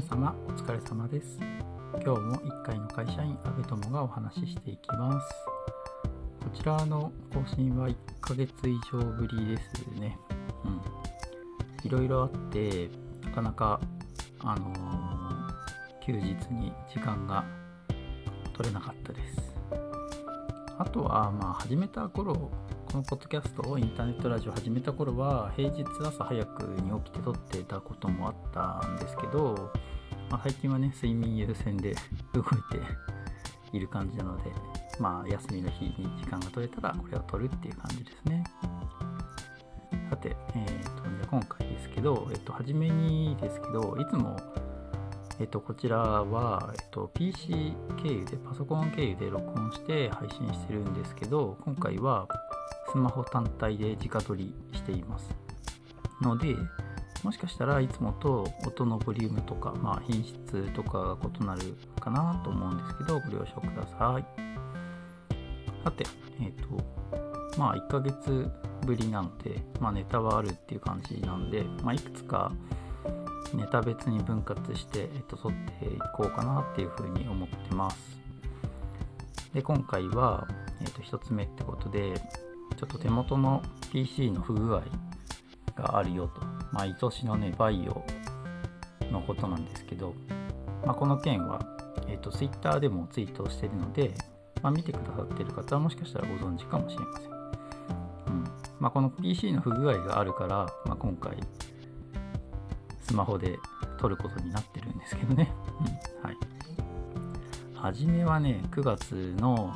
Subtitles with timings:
[0.00, 1.38] 皆様お疲れ様です。
[2.02, 5.28] 今日も1階の会社員阿部友がお話ししていきます。
[6.42, 10.16] こちらの更新は1ヶ月以上ぶりですね。
[10.64, 10.80] うん。
[11.86, 12.88] いろいろあって
[13.24, 13.78] なかなか
[14.38, 17.44] あのー、休日に時間が
[18.54, 19.54] 取れなかったです。
[20.78, 22.50] あとはまあ始めた頃
[22.90, 29.70] このポッドキャストをインターネットラジオ始めた頃は平日朝早くに起きて撮ってたこともあったんですけど、
[30.30, 31.94] まあ、最近はね睡眠優先で
[32.32, 32.44] 動い
[33.72, 34.50] ている感じなので
[34.98, 38.44] まあ休みの日に時間が取れたらこれを撮るっていう感じですね。
[40.08, 44.36] さて、えーと、じゃ今回ですけど、えっ、と、初めにですけどいつも
[45.40, 52.28] えっと、こちらは、えっと、PC 経由で、パソコン経由で録音して配信してるんですけど、今回は
[52.92, 55.34] スマホ単体で直撮りしています。
[56.20, 56.54] ので
[57.22, 64.24] もしかしたらいつもと音のボリュームとか、まあ、品質とかが異なるかなと思うんですけどご了承ください。
[65.84, 66.04] さて
[66.40, 67.00] えっ、ー、と
[67.58, 68.50] まあ1ヶ月
[68.86, 72.52] ぶりなので、まあ、ネタはあるっていう感じなんで、まあ、いくつか
[73.54, 77.96] ネタ別に分割して、えっと、撮っていこうかなっていうふうに思ってます。
[79.52, 80.46] で今回は、
[80.80, 82.14] えっと、1つ目ってことで
[82.76, 84.82] ちょっと手元の PC の不具合
[85.80, 86.40] があるよと、
[86.72, 88.04] まあ、愛しのね、バイオ
[89.10, 90.14] のことなんですけど、
[90.84, 91.60] まあ、この件は、
[92.08, 94.14] え、ー、と、Twitter でもツイートしてるので、
[94.62, 97.30] まあ、見てくださってる方はもしかしたらご存知かもしれません。
[97.30, 98.44] うん
[98.78, 101.36] まあ、この PC の不具合があるから、まあ、今回、
[103.02, 103.58] スマホで
[103.98, 105.52] 撮ることになってるんですけどね。
[106.22, 106.36] はい。
[107.74, 109.72] 初めはね、9月の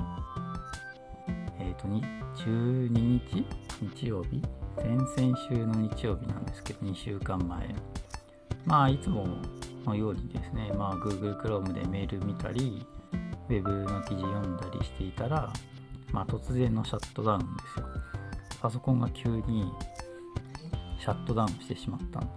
[1.87, 3.47] えっ、ー、と、12日
[3.97, 4.43] 日曜日
[4.77, 7.75] 先々週の日曜日なんですけど、2週間前。
[8.65, 9.27] まあ、いつも
[9.85, 12.85] のようにですね、まあ、Google Chrome でメール見たり、
[13.49, 15.53] Web の記事読んだりしていたら、
[16.13, 17.87] まあ、突然のシャットダウンですよ。
[18.61, 19.71] パソコンが急に
[20.99, 22.29] シャットダウンしてしまったんで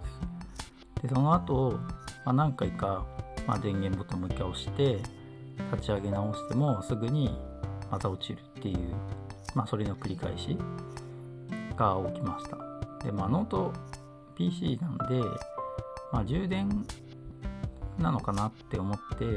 [0.98, 1.02] す。
[1.02, 1.72] で、その後、
[2.24, 3.06] まあ、何回か、
[3.46, 4.98] まあ、電源ボタンもう一回押して、
[5.72, 7.36] 立ち上げ直してもすぐに
[7.90, 8.94] また落ちるっていう、
[9.58, 10.56] まあ、それの繰り返し
[11.76, 12.56] が起きました。
[13.04, 13.72] で、まあ、ノート
[14.36, 15.20] PC なんで、
[16.12, 16.86] まあ、充電
[17.98, 19.30] なのかなって思って、えっ、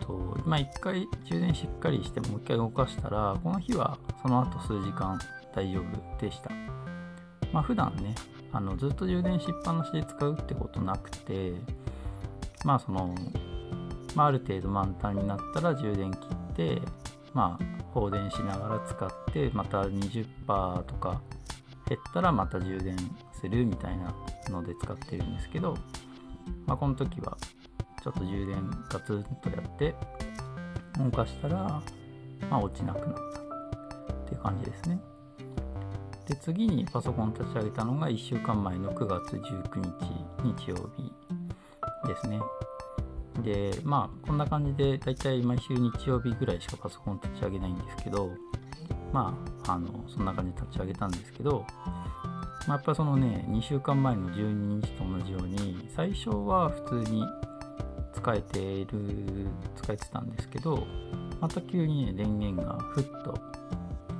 [0.00, 5.18] ー、と、まあ、一回充電しっかりしてもう一回動かしたら、この日はその後数時間
[5.54, 6.50] 大丈夫でした。
[7.54, 8.14] まあ、普段ね、
[8.52, 11.54] あのずっと充電しっぱなしで使うってことなくて、
[12.66, 13.14] まあその、
[14.14, 16.82] まあ、ある程度満タンになったら充電切って、
[17.32, 21.20] まあ、放電しながら使ってまた20%とか
[21.88, 22.96] 減ったらまた充電
[23.32, 24.14] するみたいな
[24.48, 25.76] ので使ってるんですけど、
[26.66, 27.36] まあ、この時は
[28.02, 29.94] ちょっと充電ガツンとやって
[30.98, 31.82] 動かしたら、
[32.48, 33.14] まあ、落ちなくなっ
[34.08, 35.00] たっていう感じですね。
[36.28, 41.12] で次にパソコン立ち上げたのが1週間前の9月19日日曜日
[42.06, 42.40] ですね。
[43.42, 48.30] で、まあ、こんな感じで、だいたい毎週日曜日ぐらいしかパソコン立ち上げないんですけど、
[49.12, 49.36] ま
[49.66, 51.64] あ、あの、そんな感じで立ち上げたんですけど、
[52.66, 57.24] まあ、やっぱそのね、2週間前の12日と同じように、最初は普通に
[58.12, 59.46] 使えている、
[59.76, 60.86] 使えてたんですけど、
[61.40, 63.34] また急にね、電源がふっと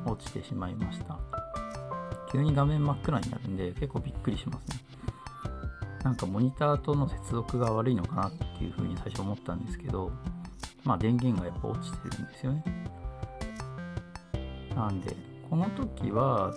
[0.06, 1.18] 落ちてしまいました。
[2.32, 4.79] 急に画面真っ暗になるんで、結構びっくりしますね。
[6.04, 10.10] なんかモニターとの接続が悪いのかなっていうふうに最初思ったんですけど、
[10.84, 12.64] まあ電源がやっぱ落ちてるんですよね。
[14.74, 15.14] なんで、
[15.48, 16.54] この時は、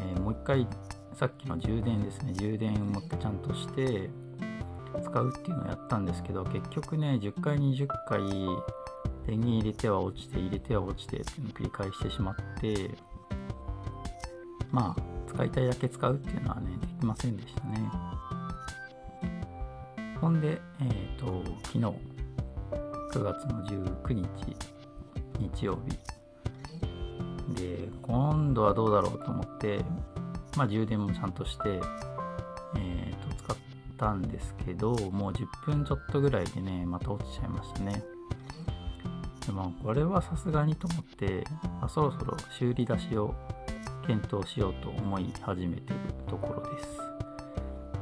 [0.00, 0.66] えー、もう一回
[1.14, 4.10] さっきの充電ですね、充電をもう一回ちゃんとして
[5.02, 8.20] 使うっていうのをやったんですけど、結局ね、10回、20回
[9.26, 12.90] 電源入れては落ちて、入れては落ちてっていうのを繰り返してしまって、
[14.70, 17.90] まあ、使いたいだけ使うっていうのはね、できませんでしたね。
[20.20, 21.84] ほんで、え、ー、と、昨日、
[23.12, 24.26] 9月の19日、
[25.38, 25.96] 日曜日。
[27.54, 29.84] で、今度はどうだろうと思って、
[30.56, 31.80] まあ充電もちゃんとして、
[32.76, 33.56] え、ー、と、使っ
[33.98, 38.02] たんですけど、もう10分ちょっとぐらいでね、また落ちちゃいましたね。
[39.46, 41.44] でも、これはさすがにと思って、
[41.80, 43.34] あ、そろそろ修理出しを
[44.06, 46.88] 検討しようと思い始めてるところです。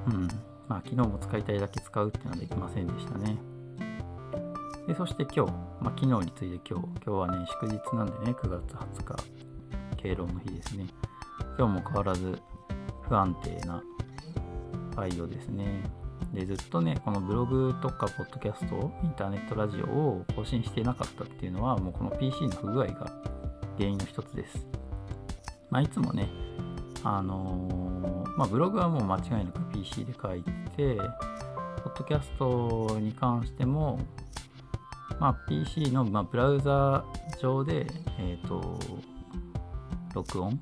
[0.07, 0.54] うん。
[0.69, 3.37] まあ、昨日も使いたいだけ使うっていうのはできませんでしたね。
[4.87, 9.17] でそして今日、まあ、昨日に次いで今日、今日はね、祝日なんでね、9月20日、
[9.97, 10.87] 敬老の日ですね。
[11.59, 12.39] 今日も変わらず
[13.03, 13.83] 不安定な
[14.95, 15.83] バイオですね。
[16.33, 23.11] で、ずっとね、このブログとか、ポッドキャスト、インターネットラジオを更新してなかったっていうのは、もうこの PC の不具合が
[23.79, 24.67] 原因の一つです。
[25.71, 26.29] まあ、いつもね、
[27.03, 27.94] あのー、
[28.37, 30.43] まあ、ブログはもう間違いなく PC で書い
[30.77, 30.97] て、
[31.83, 33.99] ポッドキャストに関しても、
[35.21, 37.05] まあ、PC の、まあ、ブラウザ
[37.41, 37.87] 上で、
[38.19, 38.79] え、ー、と、
[40.15, 40.61] 録音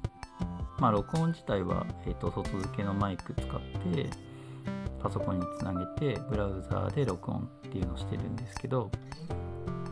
[0.79, 3.61] まあ、録音自体は、えーと、外付けのマイク使っ
[3.95, 4.11] て
[5.01, 8.91] パソコンにつなげてブラウザで録音っていうのをしてるんですけど、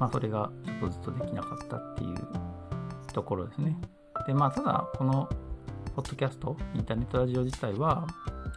[0.01, 2.17] まあ、それがちょっとずっとできなかったっていう
[3.13, 3.77] ところですね。
[4.27, 5.29] で、まあ、ただ、この
[6.01, 8.07] ポッドキャスト、インターネットラジオ自体は、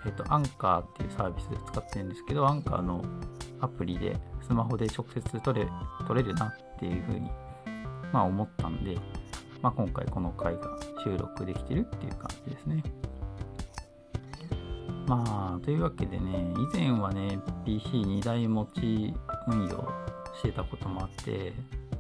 [0.06, 3.04] えっ、ー、と、アンカーっていうサービスで使ってるんですけど、アンカーの
[3.60, 4.16] アプリで
[4.48, 5.68] スマホで直接撮れ
[6.08, 7.30] 撮れるなっていうふうに、
[8.14, 8.98] まあ、思ったんで、
[9.62, 10.62] まあ、今回この回が
[11.04, 12.82] 収録できてるっていう感じですね。
[15.06, 19.14] まあ、というわけでね、以前はね、PC2 台持ち
[19.50, 19.92] 運用
[20.40, 21.52] してたこともあって、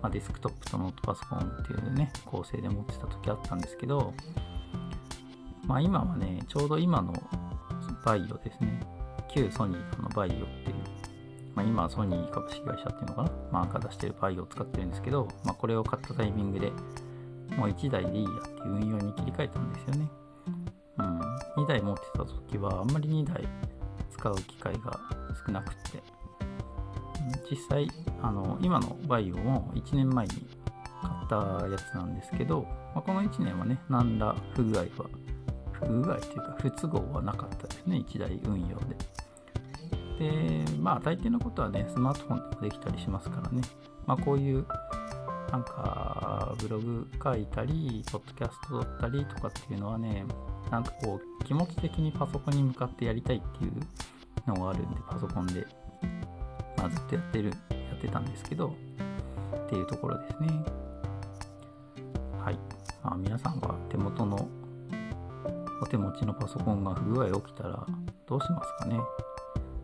[0.01, 4.13] まあ、デスクトップとノートパソコンっていうね、構成で持ってた時あったんですけど、
[5.65, 7.13] まあ今はね、ちょうど今の
[8.05, 8.79] バイオですね、
[9.33, 10.75] 旧ソニーのバイオっていう、
[11.55, 16.71] まあ今はソニー株式会社っていうのかな、マーカー出してるバイオを使ってるんですけど、まあこれを買ったタイミングで、
[17.55, 20.09] もう1台でいいやっていう運用に切り替えたんですよね。
[20.97, 21.19] うん。
[21.63, 23.47] 2台持ってた時はあんまり2台
[24.11, 24.99] 使う機会が
[25.45, 26.03] 少なくって、
[27.49, 27.87] 実際、
[28.21, 30.47] あの、今のバイオも1年前に
[31.01, 32.63] 買ったやつなんですけど、
[32.93, 35.09] まあ、この1年はね、何ら不具合は、
[35.85, 38.95] 不具合というか不都合はなかったですね、1台運用で。
[40.19, 43.61] で、まあ大抵のことはね、スマートフォンでもできたりしますからね、
[44.05, 44.65] まあこういう
[45.51, 50.25] なんかブログ書いたり、ポッドキャスト撮ったりとかっていうのはね、
[50.71, 53.73] なんかこう気持ち的にパソコンに向かってやりたいっていう
[54.47, 55.65] のがあるんで、パソコンで、
[56.77, 57.55] まあ、ずっとやってる、や
[57.95, 58.75] ってたんですけど、
[59.65, 60.47] っていうところですね。
[62.43, 62.57] はい。
[63.03, 64.47] まあ、皆さんは手元の
[65.83, 67.85] お手持ちのパソコンが不具合起きたら
[68.25, 68.97] どうしますかね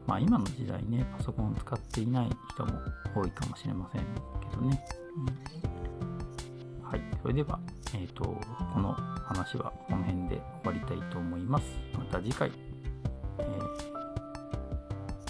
[0.07, 2.71] まあ今の時代ね、パソコンを使っていない人も
[3.13, 4.01] 多いかもしれません
[4.49, 4.81] けどね。
[6.81, 7.01] うん、はい。
[7.21, 7.59] それでは、
[7.93, 11.65] えっ、ー、と、この話はこの辺で終わりたいと思います。
[11.93, 12.49] また次回、
[13.37, 13.59] えー、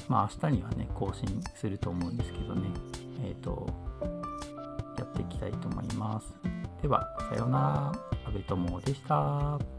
[0.08, 2.70] まあ明日にはね、更新すると思うんですけどね、
[3.26, 3.68] えっ、ー、と、
[4.98, 6.34] やっていきたいと思います。
[6.82, 8.10] では、さようなら。
[8.28, 9.79] 阿部友でした。